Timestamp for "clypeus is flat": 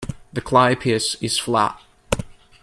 0.41-1.79